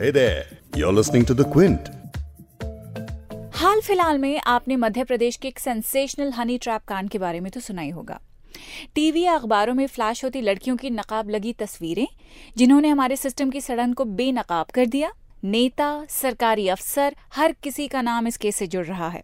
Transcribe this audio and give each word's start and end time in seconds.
Hey 0.00 0.10
there. 0.12 0.44
हाल 3.54 3.80
फ़िलहाल 3.80 4.18
में 4.18 4.40
आपने 4.46 4.76
मध्य 4.76 5.04
प्रदेश 5.04 5.36
के 5.36 5.48
एक 5.48 5.58
सेंसेशनल 5.58 6.32
हनी 6.32 6.58
ट्रैप 6.58 6.82
कांड 6.88 7.10
के 7.10 7.18
बारे 7.18 7.40
में 7.40 7.52
तो 7.52 7.60
सुना 7.60 7.82
ही 7.82 7.90
होगा। 7.90 8.20
टीवी 8.94 9.22
या 9.22 9.34
अखबारों 9.34 9.74
में 9.74 9.86
फ्लैश 9.86 10.24
होती 10.24 10.40
लड़कियों 10.40 10.76
की 10.76 10.90
नकाब 10.90 11.30
लगी 11.30 11.52
तस्वीरें, 11.52 12.06
जिन्होंने 12.56 12.88
हमारे 12.88 13.16
सिस्टम 13.16 13.50
की 13.50 13.60
सड़न 13.60 13.92
को 13.92 14.04
बेनकाब 14.04 14.66
कर 14.66 14.86
दिया। 14.86 15.12
नेता, 15.44 16.06
सरकारी 16.08 16.68
अफसर, 16.68 17.16
हर 17.34 17.52
किसी 17.52 17.88
का 17.88 18.02
नाम 18.02 18.26
इस 18.26 18.36
केस 18.36 18.56
से 18.56 18.66
जुड़ 18.66 18.86
रहा 18.86 19.08
है। 19.08 19.22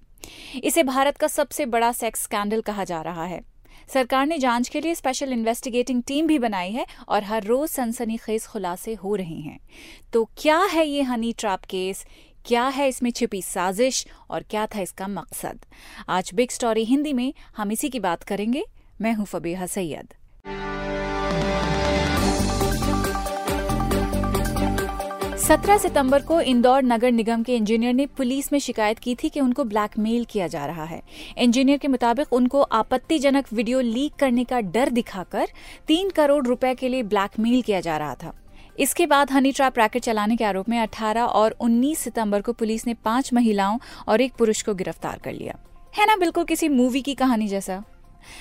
इसे 0.65 0.83
भारत 0.83 1.17
का 1.17 1.27
सबसे 1.27 1.67
बड़ा 1.67 1.93
सेक्स 1.93 2.23
स्कैंडल 2.23 2.61
कहा 2.61 2.85
जा 2.85 3.03
रहा 3.03 3.25
है। 3.25 3.56
सरकार 3.89 4.27
ने 4.27 4.39
जाँच 4.39 4.69
के 4.69 4.81
लिए 4.81 4.95
स्पेशल 4.95 5.33
इन्वेस्टिगेटिंग 5.33 6.03
टीम 6.03 6.27
भी 6.27 6.39
बनाई 6.39 6.71
है 6.71 6.87
और 7.09 7.25
हर 7.25 7.45
रोज 7.45 7.69
सनसनीखेज 7.69 8.47
खुलासे 8.47 8.95
हो 8.95 9.15
रहे 9.15 9.41
हैं। 9.41 9.59
तो 10.13 10.25
क्या 10.25 10.59
है 10.59 10.87
ये 10.87 11.03
हनी 11.03 11.33
ट्रैप 11.33 11.65
केस? 11.65 12.07
क्या 12.45 12.69
है 12.69 12.89
इसमें 12.89 13.11
छिपी 13.11 13.43
साजिश? 13.43 14.07
और 14.31 14.43
क्या 14.43 14.67
था 14.67 14.81
इसका 14.81 15.09
मकसद? 15.09 15.59
आज 16.09 16.31
बिग 16.35 16.51
स्टोरी 16.51 16.85
हिंदी 16.85 17.13
में 17.13 17.35
हम 17.57 17.73
इसी 17.73 17.89
की 17.89 18.01
बात 18.01 18.23
करेंगे। 18.23 18.65
मैं 19.01 19.13
हूँ 19.13 19.27
फबीहा 19.27 19.67
सैयद। 19.67 20.15
17 25.47 25.79
सितंबर 25.79 26.23
को 26.23 26.41
इंदौर 26.41 26.83
नगर 26.83 27.13
निगम 27.13 27.43
के 27.43 27.57
इंजीनियर 27.57 27.95
ने 27.95 28.07
पुलिस 28.07 28.53
में 28.53 28.59
शिकायत 28.59 28.99
की 28.99 29.15
थी 29.15 29.29
कि 29.29 29.41
उनको 29.41 29.65
ब्लैकमेल 29.65 30.25
किया 30.25 30.47
जा 30.47 30.67
रहा 30.67 30.85
है। 30.85 31.03
इंजीनियर 31.39 31.79
के 31.79 31.89
मुताबिक 31.89 32.33
उनको 32.33 32.63
आपत्तिजनक 32.63 33.53
वीडियो 33.53 33.81
लीक 33.81 34.15
करने 34.15 34.45
का 34.45 34.61
डर 34.61 34.91
दिखाकर 34.91 35.49
तीन 35.87 36.11
करोड़ 36.11 36.47
रुपए 36.47 36.75
के 36.75 36.89
लिए 36.89 37.03
ब्लैकमेल 37.03 37.63
किया 37.63 37.81
जा 37.81 37.99
रहा 37.99 38.15
था। 38.15 38.35
इसके 38.79 39.07
बाद 39.07 39.31
हनी 39.31 39.53
ट्रैप 39.53 39.79
रैकेट 39.79 40.03
चलाने 40.03 40.37
के 40.37 40.45
आरोप 40.45 40.69
में 40.69 40.79
18 40.79 41.25
और 41.25 41.57
19 41.61 41.99
सितंबर 41.99 42.41
को 42.41 42.53
पुलिस 42.53 42.87
ने 42.87 42.95
पाँच 42.95 43.33
महिलाओं 43.33 43.79
और 44.09 44.21
एक 44.21 44.33
पुरुष 44.33 44.63
को 44.63 44.75
गिरफ़्तार 44.75 45.19
कर 45.19 45.33
लिया। 45.33 45.59
है 45.97 46.07
ना, 46.07 46.17
बिल्कुल 46.17 46.45
किसी 46.45 46.69
मूवी 46.69 47.03
की 47.03 47.15
कहानी 47.15 47.49
जैसा। 47.49 47.85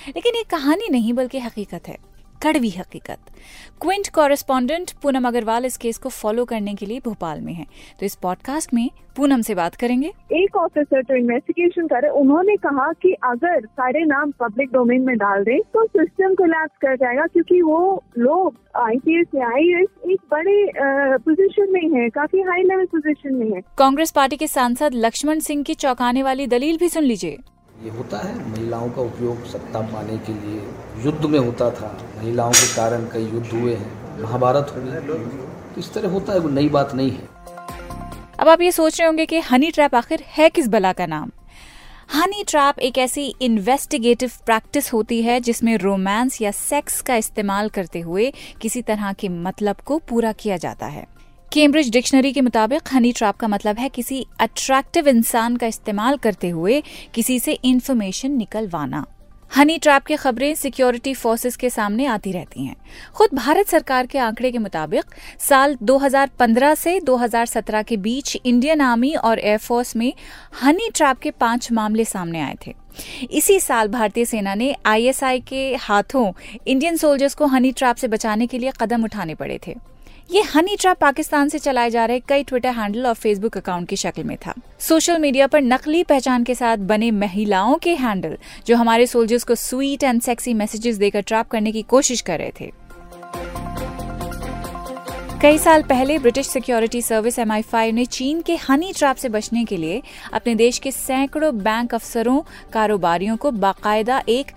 लेकिन 0.08 0.34
ये 0.36 0.42
कहानी 0.42 0.88
नहीं, 0.90 1.12
बल्कि 1.12 1.38
हकीकत 1.38 1.88
है। 1.88 2.15
कड़वी 2.42 2.70
हकीकत। 2.70 3.18
क्विंट 3.82 4.08
कॉरेस्पॉन्डेंट 4.14 4.90
पूनम 5.02 5.26
अग्रवाल 5.28 5.64
इस 5.64 5.76
केस 5.76 5.98
को 5.98 6.08
फॉलो 6.10 6.44
करने 6.44 6.74
के 6.74 6.86
लिए 6.86 7.00
भोपाल 7.04 7.40
में 7.40 7.52
है। 7.52 7.64
तो 8.00 8.06
इस 8.06 8.14
पॉडकास्ट 8.16 8.74
में 8.74 8.88
पूनम 9.16 9.40
से 9.40 9.54
बात 9.54 9.74
करेंगे। 9.74 10.12
एक 10.34 10.56
ऑफिसर 10.56 11.02
जो 11.02 11.16
इन्वेस्टिगेशन 11.16 11.86
करे 11.86 12.08
उन्होंने 12.20 12.56
कहा 12.56 12.90
कि 12.92 13.12
अगर 13.24 13.66
सारे 13.66 14.04
नाम 14.04 14.30
पब्लिक 14.40 14.72
डोमेन 14.72 15.02
में 15.02 15.16
डाल 15.16 15.44
दें 15.44 15.58
तो 15.74 15.86
सिस्टम 15.86 16.34
कोलैप्स 16.34 16.76
कर 16.76 16.96
जाएगा 16.96 17.26
क्योंकि 17.26 17.60
वो 17.62 18.02
लोग 18.18 18.54
आईपीएस 18.76 19.26
या 19.34 19.48
आईएएस 19.48 20.10
एक 20.10 20.20
बड़े 20.30 20.58
पोजीशन 21.18 21.72
में 21.72 21.88
है 21.94 22.08
काफ़ी 22.10 22.40
हाई 22.42 22.62
लेवल 22.62 22.86
पोजीशन 22.86 23.34
में 23.34 23.50
है। 23.50 23.60
कांग्रेस 23.78 24.10
पार्टी 24.10 24.36
के 24.36 24.46
सांसद 24.46 24.94
लक्ष्मण 24.96 25.38
सिंह 25.40 25.62
की 25.62 25.74
चौंकाने 25.76 26.22
वाली 26.22 26.46
दलील 26.46 26.78
भी 26.78 26.88
सुन 26.88 27.04
लीजिए। 27.04 27.36
ये 27.76 27.90
होता 27.90 28.18
है, 28.18 28.34
महिलाओं 28.50 28.90
का 28.90 29.02
उपयोग 29.02 29.44
सत्ता 29.46 29.80
पाने 29.88 30.16
के 30.18 30.32
लिए 30.34 30.60
युद्ध 31.04 31.24
में 31.24 31.38
होता 31.38 31.70
था। 31.70 31.88
महिलाओं 32.16 32.50
के 32.50 32.66
कारण 32.74 33.04
कई 33.08 33.24
युद्ध 33.24 33.46
हुए 33.48 33.74
हैं, 33.74 34.20
महाभारत 34.22 34.72
हो 34.76 34.80
गई 34.82 35.00
तो 35.74 35.80
इस 35.80 35.92
तरह 35.94 36.10
होता 36.10 36.32
है, 36.32 36.38
वो 36.38 36.48
नई 36.48 36.68
बात 36.68 36.94
नहीं 36.94 37.10
है। 37.10 37.28
अब 38.40 38.48
आप 38.48 38.60
ये 38.60 38.70
सोच 38.72 38.98
रहे 39.00 39.06
होंगे 39.06 39.26
कि 39.26 39.40
हनी 39.40 39.70
ट्रैप 39.70 39.94
आखिर 39.94 40.22
है 40.28 40.48
किस 40.50 40.68
बला 40.68 40.92
का 40.92 41.06
नाम? 41.06 41.30
हनी 42.14 42.44
ट्रैप 42.48 42.78
एक 42.78 42.98
ऐसी 42.98 43.26
इन्वेस्टिगेटिव 43.42 44.30
प्रैक्टिस 44.46 44.92
होती 44.92 45.20
है 45.22 45.38
जिसमें 45.40 45.76
रोमांस 45.78 46.40
या 46.42 46.50
सेक्स 46.52 47.00
का 47.02 47.16
इस्तेमाल 47.16 47.68
करते 47.68 48.00
हुए 48.00 48.32
किसी 48.60 48.82
तरह 48.82 49.12
के 49.12 49.28
मतलब 49.28 49.76
को 49.86 49.98
पूरा 50.08 50.32
किया 50.34 50.56
जाता 50.56 50.86
है। 50.86 51.06
कैम्ब्रिज 51.56 51.90
डिक्शनरी 51.90 52.32
के 52.32 52.40
मुताबिक 52.40 52.88
हनी 52.92 53.12
ट्रैप 53.12 53.36
का 53.36 53.48
मतलब 53.48 53.78
है 53.78 53.88
किसी 53.88 54.26
अट्रैक्टिव 54.40 55.08
इंसान 55.08 55.56
का 55.56 55.66
इस्तेमाल 55.66 56.16
करते 56.16 56.48
हुए 56.48 56.82
किसी 57.14 57.38
से 57.40 57.52
इंफॉर्मेशन 57.52 58.32
निकलवाना। 58.32 59.04
हनी 59.56 59.78
ट्रैप 59.78 60.04
की 60.04 60.16
खबरें 60.16 60.54
सिक्योरिटी 60.54 61.14
फोर्सेस 61.14 61.56
के 61.56 61.70
सामने 61.70 62.06
आती 62.06 62.32
रहती 62.32 62.64
हैं। 62.66 62.76
खुद 63.14 63.30
भारत 63.34 63.68
सरकार 63.68 64.06
के 64.06 64.18
आंकड़े 64.18 64.50
के 64.52 64.58
मुताबिक, 64.58 65.04
साल 65.38 65.76
2015 65.82 66.74
से 66.74 67.00
2017 67.00 67.82
के 67.82 67.96
बीच 67.96 68.36
इंडियन 68.46 68.80
आर्मी 68.80 69.14
और 69.14 69.38
एयरफोर्स 69.38 69.96
में 69.96 70.12
हनी 70.62 70.90
ट्रैप 70.94 71.18
के 71.18 71.30
पाँच 71.30 71.72
मामले 71.72 72.04
सामने 72.04 72.40
आए 72.40 72.56
थे। 72.66 72.74
इसी 73.30 73.60
साल 73.60 73.88
भारतीय 73.88 74.24
सेना 74.24 74.54
ने 74.54 74.74
आईएसआई 74.86 75.40
के 75.40 75.74
हाथों 75.74 76.32
इंडियन 76.66 76.96
सोल्जर्स 76.96 77.34
को 77.34 77.46
हनी 77.46 77.72
ट्रैप 77.72 77.96
से 77.96 78.08
बचाने 78.08 78.46
के 78.46 78.58
लिए 78.58 78.72
कदम 78.80 79.04
उठाने 79.04 79.34
पड़े 79.34 79.60
थे। 79.66 79.95
ये 80.30 80.40
हनी 80.42 80.76
ट्रैप 80.76 80.96
पाकिस्तान 80.98 81.48
से 81.48 81.58
चलाए 81.58 81.90
जा 81.90 82.04
रहे 82.04 82.20
कई 82.20 82.44
ट्विटर 82.44 82.68
हैंडल 82.68 83.06
और 83.06 83.14
फेसबुक 83.14 83.56
अकाउंट 83.56 83.88
की 83.88 83.96
शक्ल 83.96 84.22
में 84.24 84.36
था। 84.36 84.54
सोशल 84.78 85.18
मीडिया 85.18 85.46
पर 85.46 85.60
नकली 85.62 86.02
पहचान 86.04 86.44
के 86.44 86.54
साथ 86.54 86.76
बने 86.76 87.10
महिलाओं 87.10 87.76
के 87.76 87.94
हैंडल 87.94 88.36
जो 88.66 88.76
हमारे 88.76 89.06
सोल्जर्स 89.06 89.44
को 89.44 89.54
स्वीट 89.54 90.02
एंड 90.02 90.20
सेक्सी 90.22 90.54
मैसेजेस 90.54 90.96
देकर 90.96 91.20
ट्रैप 91.20 91.48
करने 91.48 91.72
की 91.72 91.82
कोशिश 91.82 92.20
कर 92.20 92.38
रहे 92.38 92.52
थे। 92.60 92.70
कई 95.42 95.58
साल 95.58 95.82
पहले 95.82 96.18
ब्रिटिश 96.18 96.46
सिक्योरिटी 96.46 97.02
सर्विस 97.02 97.38
एम 97.38 97.52
ने 97.94 98.04
चीन 98.04 98.40
के 98.40 98.56
हनी 98.68 98.92
ट्रैप 98.92 99.16
से 99.16 99.28
बचने 99.28 99.64
के 99.64 99.76
लिए 99.76 100.02
अपने 100.32 100.54
देश 100.54 100.78
के 100.78 100.90
सैकड़ों 100.90 101.56
बैंक 101.58 101.94
अफसरों, 101.94 102.40
कारोबारियों 102.72 103.36
को 103.36 103.50
बाकायदा 103.50 104.22
एक 104.28 104.52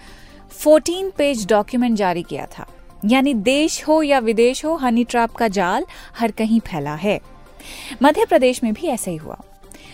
14 0.59 1.11
पेज 1.17 1.47
डॉक्यूमेंट 1.47 1.97
जारी 1.97 2.23
किया 2.23 2.45
था। 2.57 2.67
यानी 3.05 3.33
देश 3.33 3.83
हो 3.87 4.01
या 4.03 4.19
विदेश 4.19 4.63
हो 4.65 4.75
हनी 4.75 5.03
ट्रैप 5.03 5.31
का 5.31 5.47
जाल 5.47 5.85
हर 6.19 6.31
कहीं 6.31 6.59
फैला 6.59 6.95
है 6.95 7.19
मध्य 8.03 8.25
प्रदेश 8.25 8.63
में 8.63 8.73
भी 8.73 8.87
ऐसा 8.87 9.11
ही 9.11 9.17
हुआ 9.17 9.37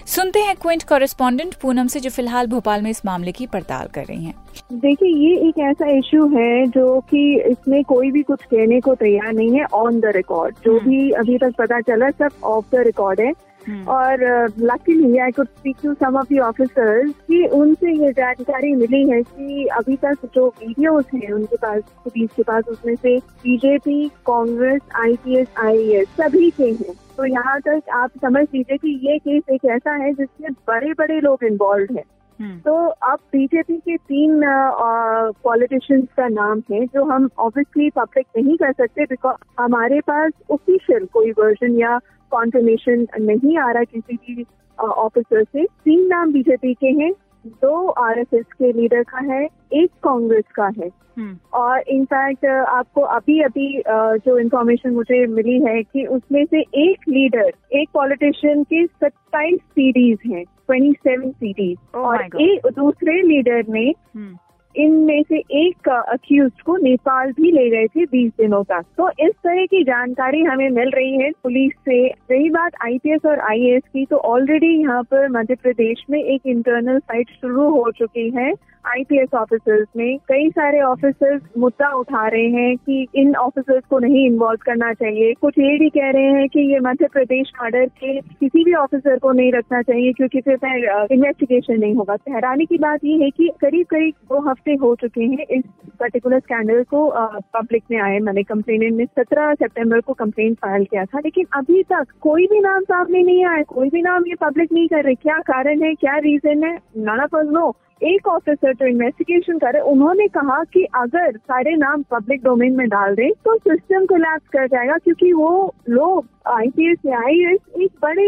सुनते 0.07 0.39
हैं 0.39 0.55
क्विंट 0.55 0.83
कॉरेस्पॉन्डेंट 0.83 1.53
पूनम 1.53 1.87
से 1.87 1.99
जो 1.99 2.09
फ़िलहाल 2.09 2.47
भोपाल 2.47 2.81
में 2.81 2.89
इस 2.89 3.01
मामले 3.05 3.31
की 3.31 3.45
पड़ताल 3.47 3.87
कर 3.87 4.05
रही 4.05 4.25
हैं 4.25 4.33
देखिए 4.73 5.09
ये 5.19 5.35
एक 5.47 5.57
ऐसा 5.59 5.87
इशू 5.89 6.27
है 6.27 6.65
जो 6.67 6.99
कि 7.01 7.23
इसमें 7.41 7.83
कोई 7.83 8.11
भी 8.11 8.21
कुछ 8.23 8.43
कहने 8.43 8.79
को 8.81 8.95
तैयार 8.95 9.33
नहीं 9.33 9.57
है 9.59 9.65
ऑन 9.73 9.99
द 9.99 10.11
रिकॉर्ड 10.15 10.55
जो 10.65 10.77
हम्म। 10.77 10.89
भी 10.89 11.09
अभी 11.11 11.37
तक 11.37 11.55
पता 11.57 11.79
चला 11.81 12.09
सब 12.09 12.43
ऑफ़ 12.43 12.65
द 12.71 12.83
रिकॉर्ड 12.85 13.21
है। 13.21 13.31
और 13.87 14.23
luckily 14.59 15.17
I 15.17 15.31
could 15.31 15.47
speak 15.47 15.77
to 15.83 15.93
some 15.93 16.15
of 16.15 16.33
officers 16.39 17.11
कि 17.11 17.45
उनसे 17.47 17.93
ये 17.93 18.11
जानकारी 18.11 18.73
मिली 18.75 19.09
है 19.09 19.21
कि 19.21 19.65
अभी 19.65 19.95
तक 19.95 20.25
जो 20.35 20.47
वीडियोस 20.47 21.05
हैं 21.13 21.31
उनके 21.31 21.55
पास 21.55 21.81
पुलिस 22.03 22.29
के 22.31 22.43
पास, 22.43 22.63
उसमें 22.67 22.95
से 22.95 23.17
बीजेपी 23.17 24.07
कांग्रेस 24.09 24.81
आईपीएस 24.95 25.47
आईएएस 25.57 26.07
सभी 26.07 26.49
के 26.49 26.63
हैं 26.63 26.93
तो 27.17 27.25
यहाँ 27.25 27.59
तक 27.61 27.89
आप 27.93 28.11
समझ 28.21 28.47
लीजिए 28.53 28.77
कि 28.77 28.99
ये 29.07 29.17
केस 29.17 29.43
एक 29.51 29.65
ऐसा 29.65 29.93
है 29.93 30.13
जिसमें 30.13 30.51
बड़े 30.67 30.93
बड़े 30.93 31.19
लोग 31.19 31.43
इन्वॉल्व 31.43 31.95
हैं 31.95 32.03
हम्म। 32.03 32.24
तो 32.41 32.73
अब 33.09 33.19
बीजेपी 33.31 33.77
के 33.77 33.95
तीन 33.97 34.41
पॉलिटिशियंस 35.43 36.07
का 36.17 36.27
नाम 36.27 36.61
है, 36.71 36.85
जो 36.85 37.03
हम 37.03 37.29
ऑब्वियसली 37.39 37.89
पब्लिक 37.89 38.25
नहीं 38.37 38.57
कर 38.57 38.71
सकते 38.71 39.05
बिकॉज़ 39.05 39.35
हमारे 39.59 39.99
पास 40.01 40.31
ऑफिशियल 40.51 41.05
कोई 41.13 41.31
वर्जन 41.31 41.79
या 41.79 41.97
कॉन्फर्मेशन 42.31 43.05
नहीं 43.21 43.57
आ 43.57 43.71
रहा 43.71 43.83
किसी 43.83 44.15
भी 44.15 44.45
ऑफिसर 44.79 45.43
से। 45.43 45.65
तीन 45.65 46.07
नाम 46.07 46.31
बीजेपी 46.31 46.73
के 46.73 46.87
हैं। 47.01 47.11
दो 47.47 47.89
आरएसएस 47.89 48.45
के 48.53 48.71
लीडर 48.71 49.03
का 49.03 49.33
है 49.33 49.47
एक 49.73 49.89
कांग्रेस 50.03 50.43
का 50.55 50.67
है 50.67 50.89
हम्म। 51.17 51.37
और 51.53 51.79
इनफैक्ट 51.79 52.45
आपको 52.45 53.01
अभी 53.01 53.41
अभी 53.41 53.83
जो 53.89 54.37
इन्फॉर्मेशन 54.39 54.89
मुझे 54.89 55.27
मिली 55.27 55.61
है 55.61 55.83
कि 55.83 56.05
उसमें 56.05 56.45
से 56.45 56.59
एक 56.59 56.99
लीडर 57.09 57.51
एक 57.71 57.89
पॉलिटिशियन 57.93 58.63
के 58.63 58.85
सत्ताईस 58.85 59.59
सीडीज 59.59 60.17
हैं 60.25 60.43
ट्वेंटी 60.43 60.91
सेवन 60.91 61.31
सीडीज 61.31 61.77
और 61.95 62.23
एक 62.23 62.67
दूसरे 62.67 63.21
लीडर 63.21 63.63
ने। 63.69 63.93
इनमें 64.75 65.23
से 65.23 65.37
एक 65.37 65.89
अक्यूज 65.89 66.61
को 66.61 66.75
नेपाल 66.77 67.31
भी 67.31 67.51
ले 67.51 67.69
गए 67.69 67.87
थे 67.87 68.05
बीस 68.05 68.31
दिनों 68.31 68.63
तक। 68.63 68.85
तो 68.97 69.09
इस 69.09 69.31
तरह 69.43 69.65
की 69.65 69.83
जानकारी 69.83 70.41
हमें 70.43 70.69
मिल 70.69 70.89
रही 70.89 71.17
है 71.17 71.31
पुलिस 71.43 71.71
से। 71.85 72.07
रही 72.31 72.49
बात 72.49 72.71
आईपीएस 72.83 73.25
और 73.25 73.39
आईएएस 73.39 73.83
की 73.93 74.05
तो 74.05 74.17
ऑलरेडी 74.17 74.67
यहाँ 74.81 75.01
पर 75.03 75.27
मध्य 75.29 75.55
प्रदेश 75.55 76.03
में 76.09 76.23
एक 76.23 76.41
इंटरनल 76.45 76.99
फाइट 76.99 77.29
शुरू 77.41 77.69
हो 77.69 77.91
चुकी 77.91 78.29
है। 78.29 78.51
आईपीएस 78.87 79.33
ऑफिसर्स 79.33 79.87
में 79.97 80.17
कई 80.27 80.49
सारे 80.49 80.81
ऑफिसर्स 80.83 81.41
मुद्दा 81.57 81.89
उठा 81.95 82.27
रहे 82.27 82.47
हैं 82.51 82.75
कि 82.77 83.05
इन 83.15 83.35
ऑफिसर्स 83.35 83.83
को 83.89 83.99
नहीं 83.99 84.25
इन्वॉल्व 84.25 84.59
करना 84.65 84.91
चाहिए। 84.93 85.33
कुछ 85.41 85.59
ये 85.59 85.77
भी 85.79 85.89
कह 85.89 86.09
रहे 86.09 86.31
हैं 86.31 86.47
कि 86.49 86.59
ये 86.71 86.79
मध्य 86.81 87.07
प्रदेश 87.13 87.51
ऑर्डर 87.63 87.85
के 87.99 88.19
किसी 88.21 88.63
भी 88.63 88.73
ऑफिसर 88.75 89.17
को 89.19 89.31
नहीं 89.31 89.51
रखना 89.53 89.81
चाहिए, 89.81 90.11
क्योंकि 90.13 90.41
फिर 90.41 90.57
फिर 90.57 91.07
इन्वेस्टिगेशन 91.11 91.79
नहीं 91.79 91.95
होगा। 91.95 92.17
हैरानी 92.29 92.65
की 92.65 92.77
बात 92.77 93.03
ये 93.05 93.17
है 93.23 93.29
कि 93.29 93.49
करीब 93.61 93.85
करीब 93.85 94.13
दो 94.29 94.39
हफ़्ते 94.49 94.73
हो 94.81 94.93
चुके 94.95 95.23
हैं 95.23 95.45
इस 95.49 95.63
पर्टिकुलर 95.99 96.39
स्कैंडल 96.39 96.83
को 96.83 97.07
पब्लिक 97.55 97.83
में 97.91 97.99
आए। 98.01 98.19
मैंने 98.19 98.43
कंप्लेन 98.45 98.95
ने 98.95 99.05
सत्रह 99.07 99.53
सितंबर 99.55 100.01
को 100.01 100.13
कंप्लेन 100.15 100.53
फ़ाइल 100.55 100.85
किया 100.85 101.05
था, 101.05 101.19
लेकिन 101.19 101.45
अभी 101.55 101.81
तक 101.83 102.11
कोई 102.21 102.45
भी 102.47 102.59
नाम 102.59 102.83
सामने 102.83 103.23
नहीं 103.23 103.45
आया, 103.45 103.63
कोई 103.65 103.89
भी 103.89 104.01
नाम 104.01 104.27
ये 104.27 104.35
पब्लिक 104.41 104.71
नहीं 104.73 104.87
कर 104.87 105.03
रहे। 105.03 105.15
क्या 105.15 105.37
कारण 105.47 105.83
है? 105.83 105.93
क्या 105.95 106.17
रीजन 106.19 106.63
है? 106.63 106.77
नाना 106.97 107.25
फॉर 107.25 107.43
नो 107.51 107.69
एक 108.01 108.27
ऑफिसर 108.27 108.73
जो 108.73 108.85
इन्वेस्टिगेशन 108.85 109.57
करे 109.57 109.79
उन्होंने 109.89 110.27
कहा 110.29 110.63
कि 110.73 110.83
अगर 110.95 111.37
सारे 111.37 111.75
नाम 111.75 112.01
पब्लिक 112.11 112.43
डोमेन 112.43 112.73
में 112.75 112.87
डाल 112.89 113.15
दें 113.15 113.29
तो 113.45 113.55
सिस्टम 113.59 114.05
कोलैप्स 114.05 114.47
कर 114.47 114.67
जाएगा 114.67 114.97
क्योंकि 114.97 115.31
वो 115.33 115.51
लोग 115.89 116.25
आईपीएस 116.49 116.97
या 117.05 117.19
आईएस 117.19 117.79
एक 117.81 117.91
बड़े 118.01 118.27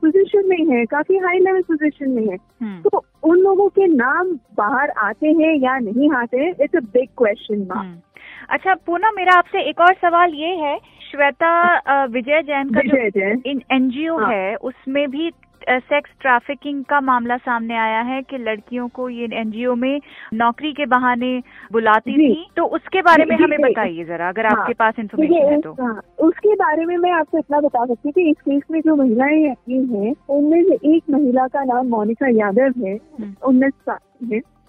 पोजीशन 0.00 0.48
में 0.48 0.64
है 0.66 0.84
काफ़ी 0.86 1.16
हाई 1.18 1.38
लेवल 1.38 1.62
पोजीशन 1.62 2.10
में 2.10 2.22
है 2.22 2.36
हम्म। 2.36 2.80
तो 2.82 3.04
उन 3.22 3.38
लोगों 3.38 3.68
के 3.70 3.86
नाम 3.86 4.34
बाहर 4.56 4.90
आते 5.00 5.32
हैं 5.40 5.54
या 5.56 5.78
नहीं 5.80 6.10
आते 6.16 6.38
हैं 6.38 6.54
it's 6.54 6.76
a 6.76 6.86
big 6.92 7.08
question 7.18 7.66
mark 7.68 7.98
अच्छा 8.50 8.74
पूना 8.86 9.10
मेरा 9.12 9.34
आपसे 9.34 9.68
एक 9.68 9.80
और 9.80 9.94
सवाल 9.96 10.34
ये 10.36 10.54
है 10.56 10.78
श्वेता 11.02 12.04
विजय 12.06 12.42
जैन 12.42 12.68
का 12.70 12.80
जो 12.82 12.96
एनजीओ 13.70 14.18
हाँ. 14.18 14.32
है 14.32 14.54
उसमें 14.56 15.06
भी 15.10 15.30
सेक्स 15.70 16.10
ट्रैफिकिंग 16.20 16.84
का 16.84 17.00
मामला 17.00 17.36
सामने 17.36 17.76
आया 17.76 18.00
है 18.00 18.22
कि 18.22 18.38
लड़कियों 18.38 18.88
को 18.88 19.08
ये 19.08 19.28
एनजीओ 19.32 19.74
में 19.74 20.00
नौकरी 20.34 20.72
के 20.72 20.86
बहाने 20.86 21.42
बुलाती 21.72 22.12
थी। 22.12 22.50
तो 22.56 22.64
उसके 22.64 23.02
बारे 23.02 23.24
में 23.24 23.36
हमें 23.36 23.60
बताइए 23.60 24.04
जरा 24.04 24.28
अगर 24.28 24.46
हाँ, 24.46 24.60
आपके 24.60 24.74
पास 24.74 24.94
इन्फॉर्मेशन 24.98 25.46
है 25.46 25.60
तो। 25.60 25.72
हाँ, 25.72 26.00
उसके 26.18 26.54
बारे 26.54 26.84
में 26.84 26.96
मैं 26.96 27.12
आपको 27.12 27.38
इतना 27.38 27.60
बता 27.60 27.86
सकती 27.86 28.08
हूँ 28.08 28.12
कि 28.12 28.30
इस 28.30 28.36
केस 28.40 28.62
में 28.70 28.80
जो 28.80 28.96
महिलाएँ 28.96 29.44
हैं 29.70 30.14
उनमें 30.28 30.64
से 30.64 30.96
एक 30.96 31.02
महिला 31.10 31.46
का 31.46 31.64
नाम 31.64 31.86
मोनिका 31.86 32.28
यादव 32.28 32.86
है। 32.86 32.94
हम्म। 32.94 33.34
उन्नीस 33.44 33.72
साल 33.72 34.34
है। 34.34 34.59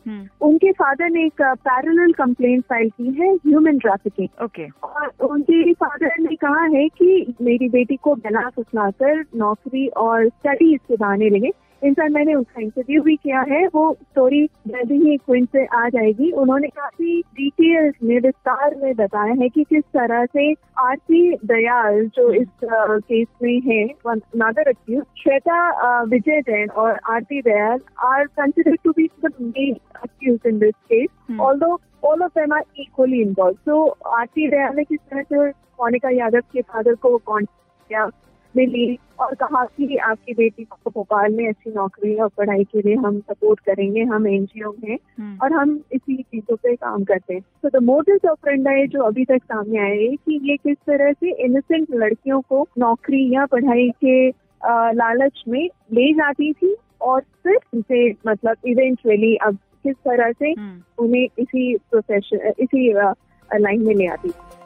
उनके 0.41 0.71
फादर 0.71 1.09
ने 1.09 1.25
एक 1.25 1.41
पैरेलल 1.41 2.11
कंप्लेंट 2.11 2.63
फ़ाइल 2.63 2.89
की 2.89 3.11
है 3.19 3.33
ह्यूमन 3.35 3.77
ट्रैफिकिंग 3.77 4.43
ओके 4.43 4.67
और 4.83 5.11
उनके 5.27 5.73
फादर 5.73 6.15
ने 6.19 6.35
कहा 6.35 6.63
है 6.63 6.89
कि 6.89 7.35
मेरी 7.41 7.69
बेटी 7.69 7.95
को 7.95 8.15
बना 8.15 8.49
फुसलाकर 8.49 9.25
नौकरी 9.35 9.87
और 9.87 10.27
स्टडीज़ 10.29 10.79
के 10.87 10.95
बहाने 10.95 11.29
लगे। 11.29 11.51
इनफैक्ट 11.83 12.13
मैंने 12.13 12.33
उसका 12.33 12.61
इंटरव्यू 12.61 13.01
भी 13.03 13.15
किया 13.15 13.39
है। 13.49 13.65
वो 13.67 13.83
स्टोरी 13.93 14.45
जल्दी 14.67 14.97
ही 14.99 15.15
क्विंट 15.17 15.47
से 15.49 15.65
आ 15.75 15.87
जाएगी। 15.89 16.31
उन्होंने 16.31 16.67
काफ़ी 16.69 17.19
डिटेल्स 17.35 17.95
में 18.03 18.19
विस्तार 18.19 18.75
में 18.83 18.93
बताया 18.95 19.33
है 19.41 19.49
कि 19.49 19.63
किस 19.63 19.83
तरह 19.93 20.25
से 20.25 20.51
आरती 20.79 21.21
दयाल 21.45 22.05
जो 22.15 22.31
इस 22.33 22.47
केस 22.63 23.27
में 23.43 23.59
है 23.61 23.83
नादर 24.07 24.69
अक्यूज 24.69 25.03
श्वेता 25.17 26.01
विजय 26.03 26.41
जैन 26.41 26.69
और 26.69 26.99
Aarti 27.11 27.41
Dayal 27.41 27.79
are 28.05 28.25
consider 28.39 28.75
to 28.83 28.91
be 28.91 29.09
the 29.25 29.31
main 29.41 29.75
accused 30.03 30.39
in 30.47 30.59
this 30.59 30.75
case 30.91 31.37
although 31.39 31.79
all 32.05 32.23
of 32.23 32.39
them 32.39 32.53
are 32.53 32.63
equally 32.79 33.21
involve 33.21 33.57
so 33.65 33.85
Aarti 34.17 34.47
Dayal 34.49 34.75
ने 34.75 34.83
किस 34.83 34.99
तरह 35.01 35.21
से 35.23 35.49
मोनिका 35.49 36.09
यादव 36.15 36.41
के 36.53 36.61
फादर 36.61 36.95
को 36.95 37.17
कॉन्टेक्ट 37.17 37.89
किया? 37.89 38.09
मिली 38.55 38.97
और 39.19 39.33
कहा 39.35 39.63
कि 39.67 39.95
आपकी 40.03 40.33
बेटी 40.33 40.63
को 40.65 40.89
भोपाल 40.91 41.33
में 41.33 41.47
अच्छी 41.47 41.71
नौकरी 41.71 42.15
और 42.15 42.29
पढ़ाई 42.37 42.63
के 42.63 42.81
लिए 42.81 42.95
हम 42.97 43.19
सपोर्ट 43.21 43.59
करेंगे 43.59 44.03
हम 44.05 44.27
एनजीओ 44.27 44.71
हैं 44.85 44.97
हम्म। 45.19 45.37
और 45.43 45.53
हम 45.53 45.79
इसी 45.93 46.15
चीज़ों 46.15 46.55
पे 46.55 46.75
काम 46.75 47.03
करते 47.03 47.33
हैं 47.33 47.41
तो 47.63 47.69
द 47.69 47.83
मोटिव 47.83 48.29
ऑफ़ 48.29 48.49
है 48.67 48.85
जो 48.87 49.03
अभी 49.03 49.25
तक 49.25 49.43
सामने 49.43 49.79
आए 49.79 49.97
है 49.97 50.15
कि 50.15 50.39
ये 50.43 50.57
किस 50.59 50.77
तरह 50.87 51.11
से 51.13 51.31
इनोसेंट 51.45 51.87
लड़कियों 51.93 52.41
को 52.43 52.67
नौकरी 52.77 53.27
या 53.33 53.45
पढ़ाई 53.47 53.89
के 54.03 54.29
लालच 54.93 55.43
में 55.47 55.63
ले 55.93 56.11
जाती 56.13 56.51
थी 56.53 56.75
और 57.01 57.21
फिर 57.43 57.59
उसे 57.73 58.09
मतलब 58.27 58.67
इवेंचुअली 58.67 59.35
अब 59.37 59.57
किस 59.85 59.95
तरह 60.05 60.31
से 60.31 60.51
हम्म। 60.51 61.03
उन्हें 61.03 61.27
इसी 61.39 61.75
प्रोफेशन 61.91 62.51
इसी 62.59 62.91
लाइन 62.91 63.85
में 63.85 63.93
ले 63.95 64.05
आती 64.07 64.29
थी 64.29 64.60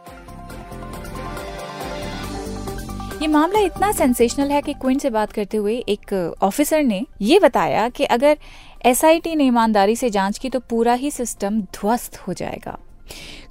ये 3.26 3.30
मामला 3.32 3.60
इतना 3.60 3.92
सेंसेशनल 3.92 4.52
है 4.52 4.62
कि 4.62 4.74
क्विंट 4.74 5.02
से 5.02 5.10
बात 5.10 5.32
करते 5.32 5.58
हुए 5.58 5.76
एक 5.90 6.14
ऑफिसर 6.42 6.84
ने 6.84 7.02
ये 7.22 7.40
बताया 7.40 7.88
कि 7.90 8.06
अगर 8.06 8.38
एसआईटी 8.86 9.34
ने 9.36 9.44
ईमानदारी 9.44 9.96
से 9.96 10.10
जाँच 10.10 10.38
की 10.38 10.50
तो 10.50 10.60
पूरा 10.60 10.94
ही 10.94 11.12
सिस्टम 11.12 11.60
ध्वस्त 11.74 12.18
हो 12.18 12.34
जाएगा। 12.34 12.78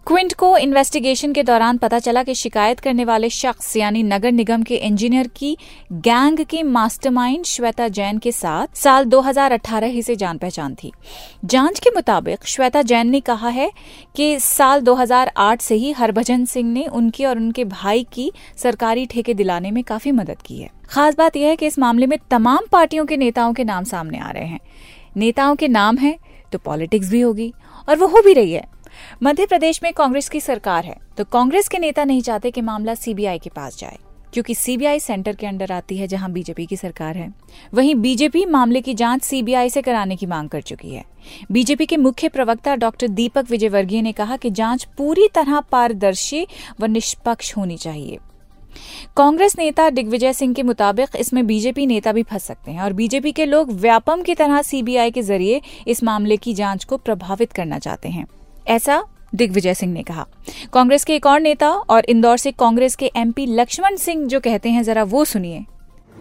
क्विंट 0.07 0.33
को 0.35 0.57
इन्वेस्टिगेशन 0.57 1.33
के 1.33 1.43
दौरान 1.43 1.77
पता 1.79 1.99
चला 1.99 2.23
कि 2.23 2.35
शिकायत 2.35 2.81
करने 2.81 3.05
वाले 3.05 3.29
शख्स, 3.29 3.77
यानी 3.77 4.03
नगर 4.03 4.33
निगम 4.33 4.63
के 4.63 4.77
इंजीनियर 4.77 5.29
की 5.29 5.57
गैंग 5.93 6.45
की 6.45 6.63
मास्टरमाइंड 6.63 7.45
श्वेता 7.45 7.87
जैन 7.89 8.19
के 8.19 8.33
साथ 8.33 8.77
साल 8.77 9.05
2018 9.05 9.87
ही 9.87 10.03
से 10.03 10.17
जान 10.17 10.39
पहचान 10.39 10.75
थी। 10.75 10.93
जाँच 11.45 11.79
के 11.79 11.91
मुताबिक 11.91 12.45
श्वेता 12.47 12.83
जैन 12.83 13.11
ने 13.11 13.21
कहा 13.21 13.49
है 13.49 13.71
कि 14.17 14.39
साल 14.41 14.81
2008 14.81 15.63
से 15.63 15.75
ही 15.75 15.93
हरभजन 15.93 16.45
सिंह 16.45 16.71
ने 16.73 16.87
उनकी 16.87 17.25
और 17.25 17.39
उनके 17.39 17.65
भाई 17.65 18.07
की 18.13 18.31
सरकारी 18.57 19.07
ठेके 19.07 19.35
दिलाने 19.35 19.71
में 19.71 19.83
काफ़ी 19.85 20.13
मदद 20.13 20.43
की 20.43 20.59
है। 20.59 20.71
खास 20.89 21.17
बात 21.19 21.37
यह 21.37 21.49
है 21.49 21.57
कि 21.57 21.67
इस 21.67 21.79
मामले 21.79 22.07
में 22.07 22.19
तमाम 22.31 22.67
पार्टियों 22.73 23.07
के 23.07 23.17
नेताओं 23.17 23.53
के 23.53 23.65
नाम 23.65 23.85
सामने 23.85 24.19
आ 24.19 24.31
रहे 24.31 24.47
हैं। 24.47 24.61
नेताओं 25.17 25.57
के 25.57 25.69
नाम 25.69 25.97
है 25.97 26.17
तो 26.53 26.59
पॉलिटिक्स 26.59 27.11
भी 27.11 27.21
होगी 27.21 27.53
और 27.89 27.97
वो 27.97 28.07
हो 28.07 28.23
भी 28.23 28.33
रही 28.33 28.53
है। 28.53 28.74
मध्य 29.23 29.47
प्रदेश 29.47 29.81
में 29.83 29.93
कांग्रेस 29.93 30.29
की 30.29 30.41
सरकार 30.41 30.85
है 30.85 30.97
तो 31.17 31.25
कांग्रेस 31.25 31.69
के 31.69 31.79
नेता 31.79 32.05
नहीं 32.05 32.23
चाहते 32.23 32.51
कि 32.51 32.61
मामला 32.63 32.95
सीबीआई 32.97 33.39
के 33.39 33.51
पास 33.51 33.79
जाए, 33.79 33.99
क्योंकि 34.33 34.55
सीबीआई 34.55 35.01
सेंटर 35.01 35.37
के 35.37 35.47
अंडर 35.47 35.73
आती 35.73 35.97
है 35.97 36.07
जहाँ 36.07 36.31
बीजेपी 36.33 36.67
की 36.67 36.77
सरकार 36.77 37.17
है। 37.17 37.33
वहीं 37.75 37.95
बीजेपी 37.95 38.45
मामले 38.47 38.81
की 38.81 38.95
जाँच 38.95 39.23
सीबीआई 39.23 39.71
से 39.71 39.83
कराने 39.83 40.17
की 40.17 40.27
मांग 40.27 40.49
कर 40.49 40.61
चुकी 40.63 40.91
है। 40.91 41.05
बीजेपी 41.53 41.87
के 41.87 41.97
मुख्य 41.97 42.29
प्रवक्ता 42.29 42.77
डॉक्टर 42.77 43.09
दीपक 43.11 43.51
विजयवर्गीय 43.51 44.03
ने 44.03 44.13
कहा 44.13 44.37
कि 44.37 44.51
जाँच 44.53 44.85
पूरी 44.99 45.29
तरह 45.35 45.61
पारदर्शी 45.63 46.47
व 46.81 46.87
निष्पक्ष 46.87 47.57
होनी 47.57 47.77
चाहिए। 47.77 48.19
कांग्रेस 49.17 49.55
नेता 49.59 49.89
दिग्विजय 49.91 50.33
सिंह 50.33 50.55
के 50.55 50.63
मुताबिक 50.63 51.17
इसमें 51.17 51.47
बीजेपी 51.47 51.87
नेता 51.87 52.13
भी 52.13 52.23
फंस 52.23 52.45
सकते 52.45 52.71
हैं 52.71 52.83
और 52.83 52.93
बीजेपी 52.93 53.33
के 53.33 53.45
लोग 53.47 53.71
व्यापम 53.73 54.23
की 54.23 54.35
तरह 54.35 54.63
सीबीआई 54.63 55.11
के 55.11 55.23
ज़रिए 55.23 55.61
इस 55.89 56.03
मामले 56.05 56.37
की 56.37 56.55
जाँच 56.55 56.85
को 56.85 56.97
प्रभावित 56.97 57.53
करना 57.53 57.79
चाहते 57.79 58.09
हैं। 58.09 58.27
ऐसा 58.69 59.03
दिग्विजय 59.35 59.75
सिंह 59.75 59.93
ने 59.93 60.03
कहा। 60.03 60.27
कांग्रेस 60.73 61.05
के 61.05 61.15
एक 61.15 61.27
और 61.27 61.41
नेता 61.41 61.69
और 61.69 62.05
इंदौर 62.05 62.37
से 62.37 62.51
कांग्रेस 62.53 62.95
के 62.97 63.11
एमपी 63.17 63.47
लक्ष्मण 63.47 63.97
सिंह 63.97 64.27
जो 64.27 64.41
कहते 64.41 64.69
हैं, 64.69 64.83
जरा 64.83 65.03
वो 65.05 65.25
सुनिए। 65.25 65.65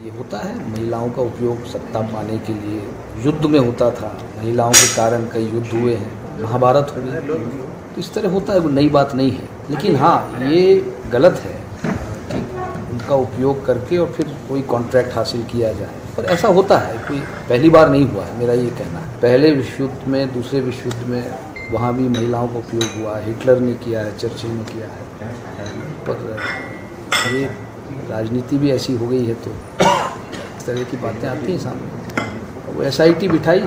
ये 0.03 0.09
होता 0.09 0.37
है, 0.39 0.55
महिलाओं 0.71 1.09
का 1.09 1.21
उपयोग 1.21 1.65
सत्ता 1.65 2.01
पाने 2.03 2.37
के 2.37 2.53
लिए 2.53 2.81
युद्ध 3.25 3.45
में 3.45 3.59
होता 3.59 3.89
था। 3.91 4.17
महिलाओं 4.37 4.71
के 4.71 4.95
कारण 4.95 5.25
कई 5.25 5.45
युद्ध 5.45 5.67
हुए 5.67 5.93
हैं, 5.95 6.41
महाभारत 6.41 6.93
हो 6.97 7.01
गई 7.01 7.61
तो 7.93 7.99
इस 7.99 8.13
तरह 8.13 8.29
होता 8.29 8.53
है, 8.53 8.59
वो 8.59 8.69
नई 8.69 8.89
बात 8.89 9.13
नहीं 9.15 9.31
है। 9.31 9.47
लेकिन 9.69 9.95
हाँ 9.95 10.39
ये 10.43 10.75
गलत 11.11 11.39
है 11.39 11.59
कि 11.85 12.37
उनका 12.91 13.15
उपयोग 13.15 13.65
करके 13.65 13.97
और 13.97 14.11
फिर 14.11 14.35
कोई 14.49 14.61
कॉन्ट्रैक्ट 14.61 15.15
हासिल 15.15 15.43
किया 15.43 15.71
जाए। 15.73 15.89
पर 16.17 16.25
ऐसा 16.25 16.47
होता 16.49 16.77
है, 16.77 16.97
कोई 16.99 17.19
पहली 17.49 17.69
बार 17.69 17.89
नहीं 17.89 18.05
हुआ 18.05 18.25
है, 18.25 18.37
मेरा 18.39 18.53
ये 18.53 18.69
कहना 18.69 18.99
है। 18.99 19.19
पहले 19.21 19.51
विश्व 19.51 19.83
युद्ध 19.83 20.07
में, 20.07 20.33
दूसरे 20.33 20.59
विश्व 20.61 20.85
युद्ध 20.85 21.07
में 21.07 21.21
वहाँ 21.71 21.93
भी 21.95 22.07
महिलाओं 22.09 22.47
का 22.47 22.57
उपयोग 22.57 22.83
हुआ 22.97 23.17
हिटलर 23.19 23.59
ने 23.59 23.73
किया 23.83 24.01
है, 24.01 24.17
चर्चिल 24.17 24.51
ने 24.51 24.63
किया 24.63 24.87
है। 24.87 25.01
पर, 26.07 26.17
ये 27.33 27.45
राजनीति 28.09 28.57
भी 28.57 28.71
ऐसी 28.71 28.93
हो 28.97 29.07
गई 29.07 29.25
है 29.25 29.33
तो 29.35 29.51
इस 29.51 30.65
तरह 30.65 30.83
की 30.83 30.97
बातें 30.97 31.27
आती 31.29 31.51
हैं 31.51 31.59
सामने। 31.59 32.71
वो 32.73 32.83
एसआईटी 32.83 33.27
बिठाई 33.27 33.59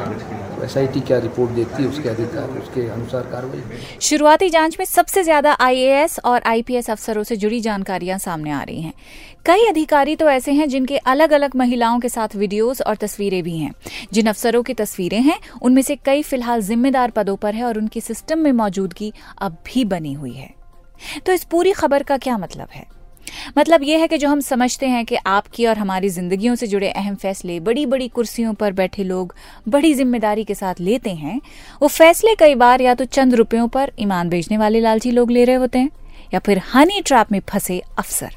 तो 0.56 0.64
एस 0.64 0.74
क्या 0.98 1.18
रिपोर्ट 1.18 1.50
देती 1.50 1.82
है, 1.82 1.88
उसके 1.88 2.08
अधिकार, 2.08 2.58
उसके 2.58 2.88
अनुसार 2.88 3.22
कार्रवाई 3.22 3.98
शुरुआती 4.00 4.48
जाँच 4.50 4.76
में 4.78 4.84
सबसे 4.86 5.22
ज़्यादा 5.22 5.52
आईएएस 5.60 6.18
और 6.24 6.42
आईपीएस 6.46 6.90
अफसरों 6.90 7.22
से 7.22 7.36
जुड़ी 7.36 7.60
जानकारियाँ 7.60 8.18
सामने 8.18 8.50
आ 8.50 8.62
रही 8.62 8.80
हैं। 8.82 8.92
कई 9.46 9.66
अधिकारी 9.66 10.16
तो 10.16 10.28
ऐसे 10.30 10.52
हैं 10.52 10.68
जिनके 10.68 10.96
अलग 11.06 11.32
अलग 11.32 11.56
महिलाओं 11.56 12.00
के 12.00 12.08
साथ 12.08 12.36
वीडियोस 12.36 12.80
और 12.82 12.96
तस्वीरें 12.96 13.42
भी 13.42 13.58
हैं। 13.58 13.72
जिन 14.12 14.26
अफसरों 14.26 14.62
की 14.62 14.74
तस्वीरें 14.74 15.20
हैं, 15.20 15.38
उनमें 15.62 15.82
से 15.82 15.96
कई 15.96 16.22
फ़िलहाल 16.22 16.62
जिम्मेदार 16.62 17.10
पदों 17.10 17.36
पर 17.36 17.54
है 17.54 17.64
और 17.64 17.78
उनकी 17.78 18.00
सिस्टम 18.00 18.38
में 18.38 18.52
मौजूदगी 18.54 19.12
अब 19.38 19.56
भी 19.66 19.84
बनी 19.84 20.12
हुई 20.12 20.32
है। 20.32 20.54
तो 21.26 21.32
इस 21.32 21.44
पूरी 21.44 21.72
खबर 21.72 22.02
का 22.02 22.16
क्या 22.16 22.38
मतलब 22.38 22.68
है? 22.72 22.95
मतलब 23.58 23.82
ये 23.82 23.98
है 23.98 24.08
कि 24.08 24.18
जो 24.18 24.28
हम 24.28 24.40
समझते 24.40 24.86
हैं 24.86 25.04
कि 25.06 25.16
आपकी 25.26 25.66
और 25.66 25.78
हमारी 25.78 26.08
जिंदगियों 26.10 26.54
से 26.54 26.66
जुड़े 26.66 26.88
अहम 26.90 27.14
फैसले 27.16 27.58
बड़ी 27.60 27.86
बड़ी 27.86 28.08
कुर्सियों 28.08 28.54
पर 28.54 28.72
बैठे 28.72 29.04
लोग 29.04 29.34
बड़ी 29.68 29.92
ज़िम्मेदारी 29.94 30.44
के 30.44 30.54
साथ 30.54 30.80
लेते 30.80 31.10
हैं, 31.10 31.40
वो 31.82 31.88
फैसले 31.88 32.34
कई 32.34 32.54
बार 32.54 32.80
या 32.80 32.94
तो 32.94 33.04
चंद 33.06 33.34
रुपयों 33.34 33.68
पर 33.68 33.92
ईमान 33.98 34.28
बेचने 34.28 34.58
वाले 34.58 34.80
लालची 34.80 35.10
लोग 35.10 35.30
ले 35.30 35.44
रहे 35.44 35.56
होते 35.56 35.78
हैं, 35.78 35.90
या 36.34 36.40
फिर 36.40 36.60
हनी 36.74 37.00
ट्रैप 37.00 37.32
में 37.32 37.40
फंसे 37.48 37.80
अफसर। 37.98 38.36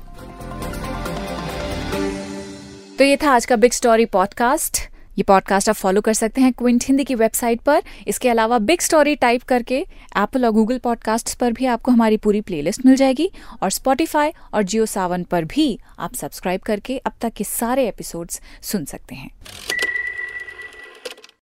तो 2.99 3.05
ये 3.05 3.17
था 3.17 3.31
आज 3.31 3.45
का 3.45 3.55
बिग 3.55 3.71
स्टोरी 3.71 4.05
पॉडकास्ट। 4.07 4.87
ये 5.19 5.23
पॉडकास्ट 5.23 5.69
आप 5.69 5.75
फॉलो 5.75 6.01
कर 6.01 6.13
सकते 6.13 6.41
हैं 6.41 6.53
क्विंट 6.53 6.83
हिंदी 6.87 7.03
की 7.03 7.15
वेबसाइट 7.15 7.61
पर। 7.61 7.81
इसके 8.07 8.29
अलावा 8.29 8.57
बिग 8.59 8.79
स्टोरी 8.79 9.15
टाइप 9.15 9.43
करके 9.43 9.75
एप्पल 10.17 10.45
और 10.45 10.51
गूगल 10.51 10.77
पॉडकास्ट 10.77 11.37
पर 11.37 11.51
भी 11.51 11.65
आपको 11.65 11.91
हमारी 11.91 12.17
पूरी 12.17 12.41
प्लेलिस्ट 12.41 12.85
मिल 12.85 12.95
जाएगी 12.95 13.31
और 13.63 13.69
स्पॉटिफाई 13.69 14.31
और 14.53 14.63
जियो 14.63 14.85
सावन 14.85 15.23
पर 15.23 15.45
भी 15.45 15.79
आप 15.99 16.13
सब्सक्राइब 16.13 16.61
करके 16.61 16.97
अब 16.97 17.11
तक 17.21 17.33
के 17.33 17.43
सारे 17.43 17.87
एपिसोड्स 17.87 18.41
सुन 18.61 18.85
सकते 18.85 19.15
हैं। 19.15 19.31